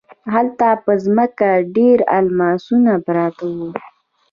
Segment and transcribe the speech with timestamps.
[0.33, 3.69] هلته په ځمکه ډیر الماسونه پراته وو.